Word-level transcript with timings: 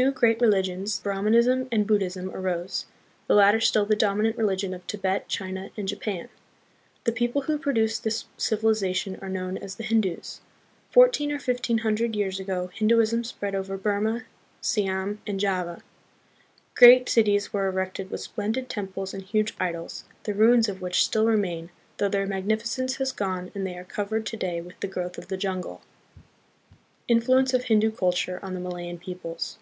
Two 0.00 0.12
great 0.12 0.40
religions, 0.40 1.00
Brahmin 1.00 1.34
ism 1.34 1.68
and 1.72 1.84
Buddhism, 1.84 2.30
arose, 2.30 2.86
the 3.26 3.34
latter 3.34 3.60
still 3.60 3.84
the 3.84 3.96
dominant 3.96 4.38
religion 4.38 4.72
of 4.72 4.86
Tibet, 4.86 5.26
China, 5.28 5.70
and 5.76 5.86
Japan. 5.88 6.28
The 7.04 7.10
people 7.12 7.42
who 7.42 7.58
pro 7.58 7.72
duced 7.74 8.02
this 8.04 8.24
civilization 8.38 9.18
are 9.20 9.28
known 9.28 9.58
as 9.58 9.74
the 9.74 9.82
Hindus. 9.82 10.40
Fourteen 10.92 11.32
or 11.32 11.40
fifteen 11.40 11.78
hundred 11.78 12.14
years 12.16 12.38
ago 12.40 12.68
Hinduism 12.72 13.24
spread 13.24 13.54
over 13.56 13.76
Burma, 13.76 14.24
Siam, 14.62 15.20
and 15.26 15.40
Java. 15.40 15.82
Great 16.76 17.08
cities 17.08 17.52
were 17.52 17.66
erected 17.66 18.10
with 18.12 18.20
splendid 18.20 18.70
temples 18.70 19.12
and 19.12 19.24
huge 19.24 19.54
idols, 19.60 20.04
the 20.22 20.32
ruins 20.34 20.68
of 20.68 20.80
which 20.80 21.04
still 21.04 21.26
remain, 21.26 21.68
though 21.98 22.08
their 22.08 22.26
magnificence 22.28 22.94
has 22.96 23.10
gone 23.12 23.50
and 23.56 23.66
they 23.66 23.76
are 23.76 23.84
covered 23.84 24.24
to 24.26 24.36
day 24.36 24.60
with 24.62 24.78
the 24.80 24.88
growth 24.88 25.18
of 25.18 25.26
the 25.28 25.36
jungle. 25.36 25.82
Influence 27.08 27.52
of 27.52 27.64
Hindu 27.64 27.90
Culture 27.90 28.38
on 28.40 28.54
the 28.54 28.60
Malayan 28.60 28.96
Peoples. 28.96 29.58